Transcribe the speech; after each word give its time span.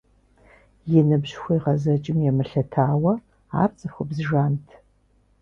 И 0.97 0.99
ныбжь 1.07 1.35
хуегъэзэкӀым 1.41 2.17
емылъытауэ 2.29 3.13
ар 3.61 3.69
цӏыхубз 3.77 4.17
жант. 4.27 4.67